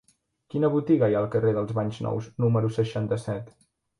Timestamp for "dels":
1.59-1.75